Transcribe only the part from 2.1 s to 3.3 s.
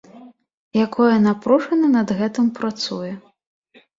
гэтым працуе.